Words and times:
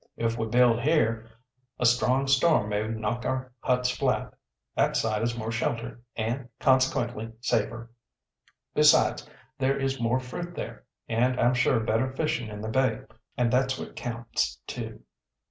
"If 0.17 0.35
we 0.35 0.47
build 0.47 0.79
here, 0.81 1.29
a 1.77 1.85
strong 1.85 2.25
storm 2.25 2.69
may 2.69 2.87
knock 2.87 3.23
our 3.23 3.51
huts 3.59 3.91
flat. 3.91 4.33
That 4.75 4.97
side 4.97 5.21
is 5.21 5.37
more 5.37 5.51
sheltered 5.51 6.03
and, 6.15 6.49
consequently, 6.59 7.31
safer. 7.39 7.91
Besides, 8.73 9.29
there 9.59 9.77
is 9.77 10.01
more 10.01 10.19
fruit 10.19 10.55
there, 10.55 10.85
and 11.07 11.39
I'm 11.39 11.53
sure 11.53 11.79
better 11.81 12.11
fishing 12.15 12.47
in 12.47 12.61
the 12.61 12.67
bay, 12.69 13.01
and 13.37 13.53
that's 13.53 13.77
what 13.77 13.95
counts, 13.95 14.59
too." 14.65 15.03